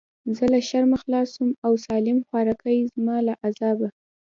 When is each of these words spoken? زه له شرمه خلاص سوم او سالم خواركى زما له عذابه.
زه 0.35 0.43
له 0.53 0.59
شرمه 0.69 0.97
خلاص 1.03 1.27
سوم 1.35 1.49
او 1.65 1.73
سالم 1.85 2.17
خواركى 2.27 2.75
زما 2.93 3.17
له 3.27 3.33
عذابه. 3.45 3.89